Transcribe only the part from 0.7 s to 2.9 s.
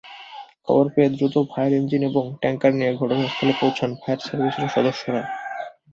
পেয়ে দ্রুত fire engine এবং ট্যাংকার